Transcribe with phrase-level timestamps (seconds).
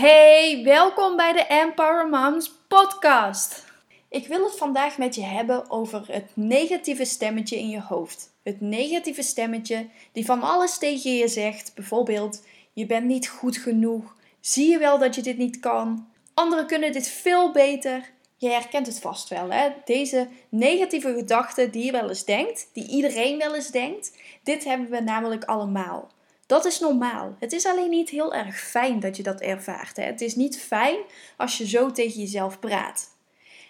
[0.00, 3.64] Hey, welkom bij de Empower Moms podcast.
[4.08, 8.32] Ik wil het vandaag met je hebben over het negatieve stemmetje in je hoofd.
[8.42, 11.72] Het negatieve stemmetje die van alles tegen je zegt.
[11.74, 14.16] Bijvoorbeeld, je bent niet goed genoeg.
[14.40, 16.08] Zie je wel dat je dit niet kan?
[16.34, 18.10] Anderen kunnen dit veel beter.
[18.36, 19.68] Je herkent het vast wel, hè?
[19.84, 24.12] Deze negatieve gedachten die je wel eens denkt, die iedereen wel eens denkt,
[24.42, 26.10] dit hebben we namelijk allemaal.
[26.48, 27.36] Dat is normaal.
[27.38, 29.96] Het is alleen niet heel erg fijn dat je dat ervaart.
[29.96, 30.02] Hè?
[30.02, 30.96] Het is niet fijn
[31.36, 33.10] als je zo tegen jezelf praat.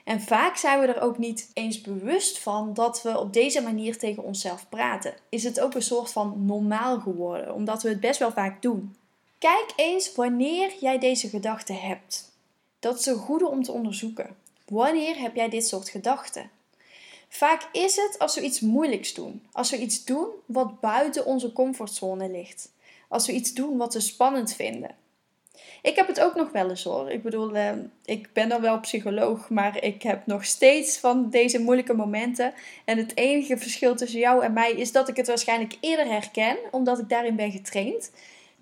[0.04, 3.98] En vaak zijn we er ook niet eens bewust van dat we op deze manier
[3.98, 5.14] tegen onszelf praten.
[5.28, 8.96] Is het ook een soort van normaal geworden, omdat we het best wel vaak doen.
[9.38, 12.32] Kijk eens wanneer jij deze gedachten hebt.
[12.78, 14.36] Dat is een goede om te onderzoeken.
[14.66, 16.50] Wanneer heb jij dit soort gedachten?
[17.28, 19.46] Vaak is het als we iets moeilijks doen.
[19.52, 22.72] Als we iets doen wat buiten onze comfortzone ligt.
[23.08, 24.90] Als we iets doen wat we spannend vinden.
[25.82, 27.10] Ik heb het ook nog wel eens hoor.
[27.10, 27.72] Ik bedoel, eh,
[28.04, 32.54] ik ben dan wel psycholoog, maar ik heb nog steeds van deze moeilijke momenten.
[32.84, 36.56] En het enige verschil tussen jou en mij is dat ik het waarschijnlijk eerder herken,
[36.70, 38.10] omdat ik daarin ben getraind.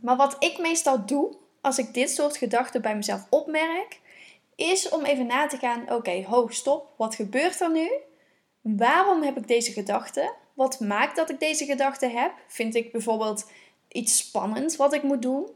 [0.01, 4.01] Maar wat ik meestal doe, als ik dit soort gedachten bij mezelf opmerk,
[4.55, 7.91] is om even na te gaan: oké, ho, stop, wat gebeurt er nu?
[8.75, 10.33] Waarom heb ik deze gedachte?
[10.55, 12.33] Wat maakt dat ik deze gedachte heb?
[12.47, 13.51] Vind ik bijvoorbeeld
[13.89, 15.51] iets spannends wat ik moet doen?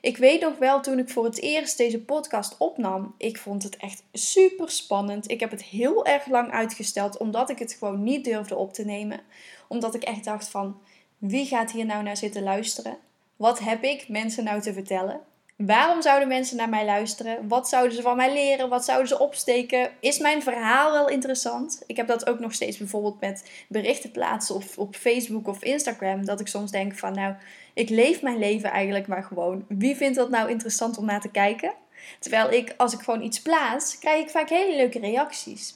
[0.00, 3.76] Ik weet nog wel toen ik voor het eerst deze podcast opnam, ik vond het
[3.76, 5.30] echt super spannend.
[5.30, 8.84] Ik heb het heel erg lang uitgesteld omdat ik het gewoon niet durfde op te
[8.84, 9.20] nemen.
[9.68, 10.80] Omdat ik echt dacht van
[11.18, 12.98] wie gaat hier nou naar zitten luisteren?
[13.36, 15.20] Wat heb ik mensen nou te vertellen?
[15.56, 17.48] Waarom zouden mensen naar mij luisteren?
[17.48, 18.68] Wat zouden ze van mij leren?
[18.68, 19.90] Wat zouden ze opsteken?
[20.00, 21.82] Is mijn verhaal wel interessant?
[21.86, 26.24] Ik heb dat ook nog steeds bijvoorbeeld met berichten plaatsen of op Facebook of Instagram.
[26.24, 27.34] Dat ik soms denk van nou,
[27.74, 29.64] ik leef mijn leven eigenlijk maar gewoon.
[29.68, 31.72] Wie vindt dat nou interessant om naar te kijken?
[32.18, 35.74] Terwijl ik, als ik gewoon iets plaats, krijg ik vaak hele leuke reacties.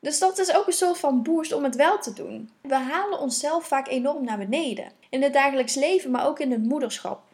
[0.00, 2.50] Dus dat is ook een soort van boost om het wel te doen.
[2.60, 4.92] We halen onszelf vaak enorm naar beneden.
[5.10, 7.28] In het dagelijks leven, maar ook in het moederschap.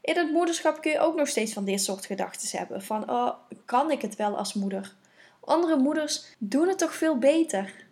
[0.00, 2.82] In het moederschap kun je ook nog steeds van dit soort gedachten hebben.
[2.82, 3.32] Van, oh,
[3.64, 4.94] kan ik het wel als moeder?
[5.40, 7.86] Andere moeders doen het toch veel beter?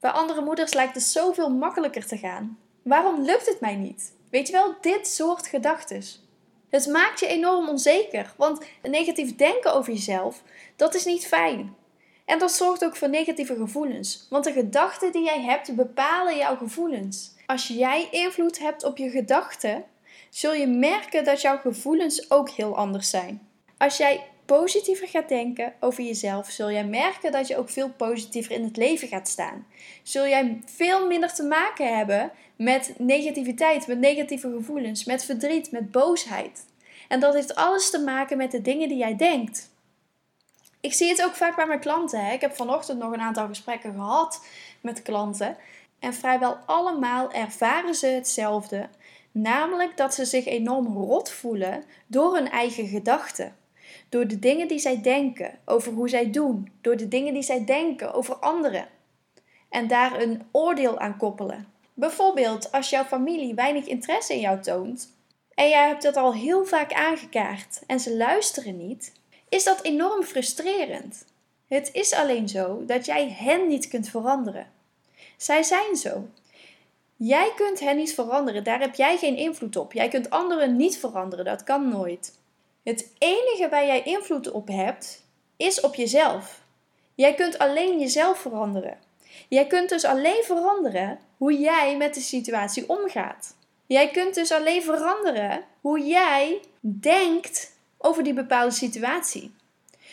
[0.00, 2.58] Bij andere moeders lijkt het zoveel makkelijker te gaan.
[2.82, 4.12] Waarom lukt het mij niet?
[4.30, 6.02] Weet je wel, dit soort gedachten.
[6.68, 10.42] Het maakt je enorm onzeker, want negatief denken over jezelf,
[10.76, 11.74] dat is niet fijn.
[12.24, 16.56] En dat zorgt ook voor negatieve gevoelens, want de gedachten die jij hebt bepalen jouw
[16.56, 17.34] gevoelens.
[17.46, 19.84] Als jij invloed hebt op je gedachten,
[20.30, 23.48] zul je merken dat jouw gevoelens ook heel anders zijn.
[23.76, 28.52] Als jij positiever gaat denken over jezelf, zul jij merken dat je ook veel positiever
[28.52, 29.66] in het leven gaat staan.
[30.02, 35.90] Zul jij veel minder te maken hebben met negativiteit, met negatieve gevoelens, met verdriet, met
[35.90, 36.66] boosheid.
[37.08, 39.70] En dat heeft alles te maken met de dingen die jij denkt.
[40.80, 42.24] Ik zie het ook vaak bij mijn klanten.
[42.24, 42.32] Hè.
[42.32, 44.46] Ik heb vanochtend nog een aantal gesprekken gehad
[44.80, 45.56] met klanten.
[45.98, 48.88] En vrijwel allemaal ervaren ze hetzelfde.
[49.38, 53.56] Namelijk dat ze zich enorm rot voelen door hun eigen gedachten.
[54.08, 56.72] Door de dingen die zij denken over hoe zij doen.
[56.80, 58.88] Door de dingen die zij denken over anderen.
[59.68, 61.66] En daar een oordeel aan koppelen.
[61.94, 65.12] Bijvoorbeeld als jouw familie weinig interesse in jou toont.
[65.54, 69.12] En jij hebt dat al heel vaak aangekaart en ze luisteren niet.
[69.48, 71.24] Is dat enorm frustrerend.
[71.66, 74.70] Het is alleen zo dat jij hen niet kunt veranderen.
[75.36, 76.28] Zij zijn zo.
[77.16, 79.92] Jij kunt hen niet veranderen, daar heb jij geen invloed op.
[79.92, 82.38] Jij kunt anderen niet veranderen, dat kan nooit.
[82.82, 85.24] Het enige waar jij invloed op hebt,
[85.56, 86.64] is op jezelf.
[87.14, 88.98] Jij kunt alleen jezelf veranderen.
[89.48, 93.54] Jij kunt dus alleen veranderen hoe jij met de situatie omgaat.
[93.86, 99.54] Jij kunt dus alleen veranderen hoe jij denkt over die bepaalde situatie.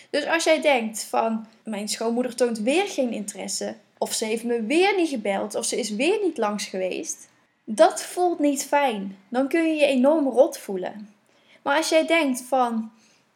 [0.10, 4.62] Dus als jij denkt van mijn schoonmoeder toont weer geen interesse, of ze heeft me
[4.62, 7.30] weer niet gebeld, of ze is weer niet langs geweest,
[7.64, 9.18] dat voelt niet fijn.
[9.30, 11.14] Dan kun je je enorm rot voelen.
[11.62, 12.92] Maar als jij denkt van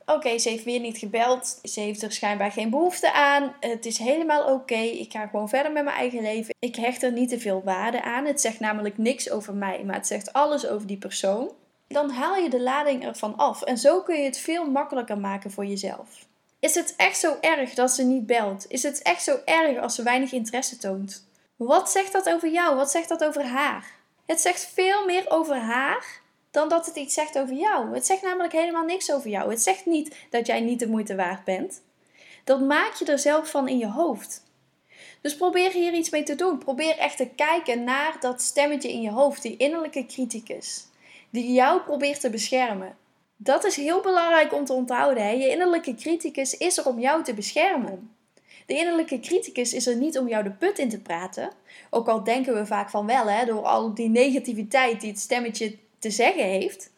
[0.06, 1.60] Oké, ze heeft weer niet gebeld.
[1.64, 3.54] Ze heeft er schijnbaar geen behoefte aan.
[3.60, 4.76] Het is helemaal oké.
[4.76, 6.56] Ik ga gewoon verder met mijn eigen leven.
[6.60, 8.26] Ik hecht er niet te veel waarde aan.
[8.26, 11.52] Het zegt namelijk niks over mij, maar het zegt alles over die persoon.
[11.88, 13.62] Dan haal je de lading ervan af.
[13.62, 16.26] En zo kun je het veel makkelijker maken voor jezelf.
[16.60, 18.66] Is het echt zo erg dat ze niet belt?
[18.68, 21.28] Is het echt zo erg als ze weinig interesse toont?
[21.56, 22.76] Wat zegt dat over jou?
[22.76, 23.86] Wat zegt dat over haar?
[24.26, 26.22] Het zegt veel meer over haar
[26.52, 27.94] dan dat het iets zegt over jou.
[27.94, 29.50] Het zegt namelijk helemaal niks over jou.
[29.50, 31.82] Het zegt niet dat jij niet de moeite waard bent.
[32.44, 34.44] Dat maak je er zelf van in je hoofd.
[35.22, 36.58] Dus probeer hier iets mee te doen.
[36.58, 40.88] Probeer echt te kijken naar dat stemmetje in je hoofd, die innerlijke criticus,
[41.30, 42.98] die jou probeert te beschermen.
[43.38, 45.24] Dat is heel belangrijk om te onthouden.
[45.24, 45.30] Hè?
[45.30, 48.16] Je innerlijke criticus is er om jou te beschermen.
[48.66, 51.52] De innerlijke criticus is er niet om jou de put in te praten.
[51.90, 55.78] Ook al denken we vaak van wel, hè, door al die negativiteit die het stemmetje
[56.00, 56.92] te zeggen heeft.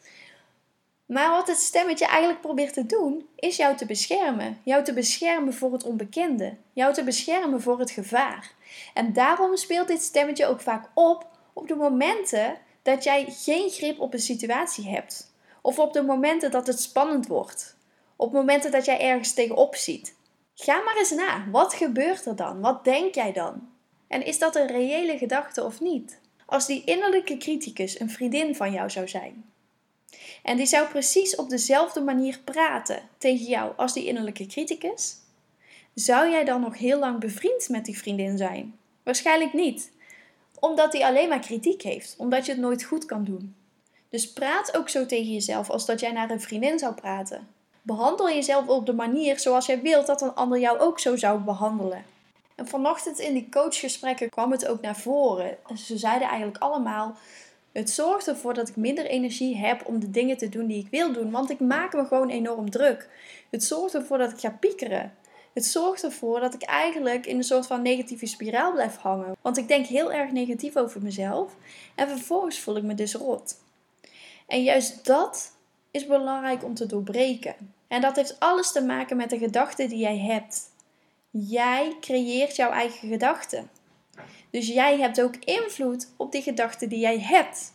[1.06, 4.58] Maar wat het stemmetje eigenlijk probeert te doen, is jou te beschermen.
[4.62, 6.54] Jou te beschermen voor het onbekende.
[6.72, 8.52] Jou te beschermen voor het gevaar.
[8.94, 14.00] En daarom speelt dit stemmetje ook vaak op op de momenten dat jij geen grip
[14.00, 15.29] op een situatie hebt.
[15.62, 17.76] Of op de momenten dat het spannend wordt.
[18.16, 20.14] Op momenten dat jij ergens tegenop ziet.
[20.54, 21.44] Ga maar eens na.
[21.50, 22.60] Wat gebeurt er dan?
[22.60, 23.68] Wat denk jij dan?
[24.08, 26.20] En is dat een reële gedachte of niet?
[26.46, 29.44] Als die innerlijke criticus een vriendin van jou zou zijn.
[30.42, 35.16] En die zou precies op dezelfde manier praten tegen jou als die innerlijke criticus.
[35.94, 38.78] Zou jij dan nog heel lang bevriend met die vriendin zijn?
[39.02, 39.92] Waarschijnlijk niet.
[40.58, 43.54] Omdat hij alleen maar kritiek heeft, omdat je het nooit goed kan doen.
[44.10, 47.48] Dus praat ook zo tegen jezelf als dat jij naar een vriendin zou praten.
[47.82, 51.40] Behandel jezelf op de manier zoals jij wilt dat een ander jou ook zo zou
[51.40, 52.04] behandelen.
[52.54, 55.56] En vanochtend in die coachgesprekken kwam het ook naar voren.
[55.74, 57.16] Ze zeiden eigenlijk allemaal:
[57.72, 60.90] Het zorgt ervoor dat ik minder energie heb om de dingen te doen die ik
[60.90, 63.08] wil doen, want ik maak me gewoon enorm druk.
[63.50, 65.14] Het zorgt ervoor dat ik ga piekeren.
[65.52, 69.36] Het zorgt ervoor dat ik eigenlijk in een soort van negatieve spiraal blijf hangen.
[69.40, 71.56] Want ik denk heel erg negatief over mezelf
[71.94, 73.56] en vervolgens voel ik me dus rot.
[74.50, 75.52] En juist dat
[75.90, 77.54] is belangrijk om te doorbreken.
[77.88, 80.70] En dat heeft alles te maken met de gedachten die jij hebt.
[81.30, 83.70] Jij creëert jouw eigen gedachten.
[84.50, 87.72] Dus jij hebt ook invloed op die gedachten die jij hebt.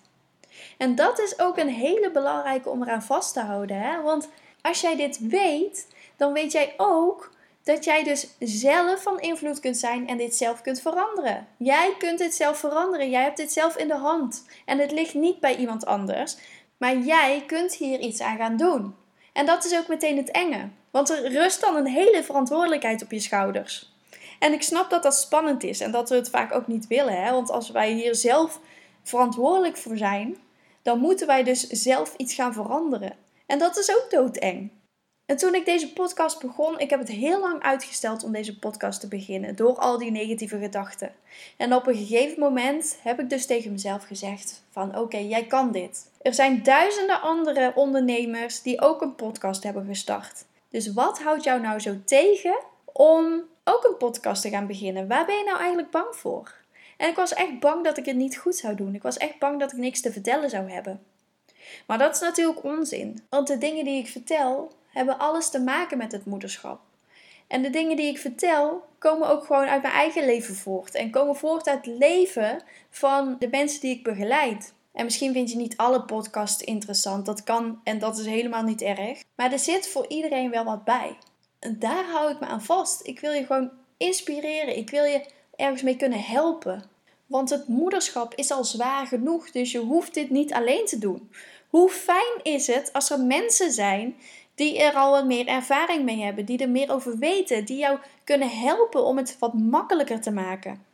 [0.78, 3.82] En dat is ook een hele belangrijke om eraan vast te houden.
[3.82, 4.02] Hè?
[4.02, 4.30] Want
[4.62, 7.32] als jij dit weet, dan weet jij ook
[7.64, 11.48] dat jij dus zelf van invloed kunt zijn en dit zelf kunt veranderen.
[11.58, 13.10] Jij kunt dit zelf veranderen.
[13.10, 14.46] Jij hebt dit zelf in de hand.
[14.66, 16.38] En het ligt niet bij iemand anders.
[16.78, 18.96] Maar jij kunt hier iets aan gaan doen.
[19.34, 20.70] En dat is ook meteen het enge.
[20.92, 23.94] Want er rust dan een hele verantwoordelijkheid op je schouders.
[24.40, 27.24] En ik snap dat dat spannend is en dat we het vaak ook niet willen.
[27.24, 27.32] Hè?
[27.32, 28.60] Want als wij hier zelf
[29.04, 30.38] verantwoordelijk voor zijn,
[30.82, 33.16] dan moeten wij dus zelf iets gaan veranderen.
[33.46, 34.72] En dat is ook doodeng.
[35.26, 39.00] En toen ik deze podcast begon, ik heb het heel lang uitgesteld om deze podcast
[39.00, 41.14] te beginnen, door al die negatieve gedachten.
[41.58, 45.72] En op een gegeven moment heb ik dus tegen mezelf gezegd van oké, jij kan
[45.72, 46.10] dit.
[46.22, 50.46] Er zijn duizenden andere ondernemers die ook een podcast hebben gestart.
[50.70, 55.08] Dus wat houdt jou nou zo tegen om ook een podcast te gaan beginnen?
[55.08, 56.54] Waar ben je nou eigenlijk bang voor?
[56.98, 58.96] En ik was echt bang dat ik het niet goed zou doen.
[58.96, 61.04] Ik was echt bang dat ik niks te vertellen zou hebben.
[61.86, 65.98] Maar dat is natuurlijk onzin, want de dingen die ik vertel hebben alles te maken
[65.98, 66.80] met het moederschap.
[67.48, 71.12] En de dingen die ik vertel komen ook gewoon uit mijn eigen leven voort en
[71.12, 74.74] komen voort uit het leven van de mensen die ik begeleid.
[74.94, 78.82] En misschien vind je niet alle podcasts interessant, dat kan en dat is helemaal niet
[78.82, 79.24] erg.
[79.36, 81.18] Maar er zit voor iedereen wel wat bij.
[81.60, 83.08] En daar hou ik me aan vast.
[83.08, 84.78] Ik wil je gewoon inspireren.
[84.78, 85.26] Ik wil je
[85.56, 86.84] ergens mee kunnen helpen.
[87.26, 91.30] Want het moederschap is al zwaar genoeg, dus je hoeft dit niet alleen te doen.
[91.70, 94.16] Hoe fijn is het als er mensen zijn
[94.56, 98.50] die er al meer ervaring mee hebben, die er meer over weten, die jou kunnen
[98.50, 100.86] helpen om het wat makkelijker te maken.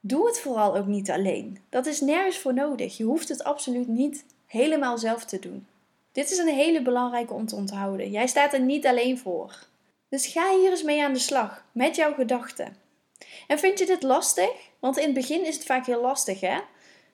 [0.00, 1.58] Doe het vooral ook niet alleen.
[1.68, 2.96] Dat is nergens voor nodig.
[2.96, 5.66] Je hoeft het absoluut niet helemaal zelf te doen.
[6.12, 8.10] Dit is een hele belangrijke om te onthouden.
[8.10, 9.66] Jij staat er niet alleen voor.
[10.08, 12.76] Dus ga hier eens mee aan de slag met jouw gedachten.
[13.46, 14.50] En vind je dit lastig?
[14.78, 16.58] Want in het begin is het vaak heel lastig, hè?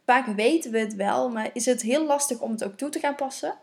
[0.05, 2.99] Vaak weten we het wel, maar is het heel lastig om het ook toe te
[2.99, 3.55] gaan passen?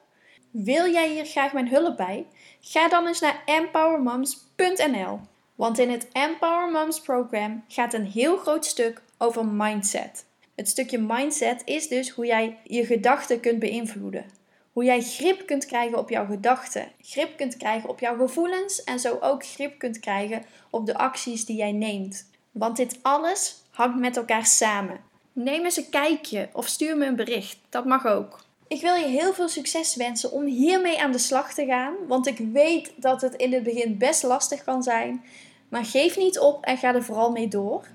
[0.53, 2.25] Wil jij hier graag mijn hulp bij?
[2.61, 5.19] Ga dan eens naar empowermoms.nl.
[5.55, 10.25] Want in het Empower Moms program gaat een heel groot stuk over mindset.
[10.55, 14.25] Het stukje mindset is dus hoe jij je gedachten kunt beïnvloeden.
[14.71, 18.99] Hoe jij grip kunt krijgen op jouw gedachten, grip kunt krijgen op jouw gevoelens en
[18.99, 22.29] zo ook grip kunt krijgen op de acties die jij neemt.
[22.51, 24.99] Want dit alles hangt met elkaar samen.
[25.31, 28.43] Neem eens een kijkje of stuur me een bericht, dat mag ook.
[28.73, 32.27] Ik wil je heel veel succes wensen om hiermee aan de slag te gaan, want
[32.27, 35.23] ik weet dat het in het begin best lastig kan zijn.
[35.69, 37.87] Maar geef niet op en ga er vooral mee door.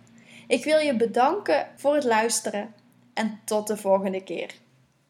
[0.47, 2.75] Ik wil je bedanken voor het luisteren
[3.15, 4.55] en tot de volgende keer.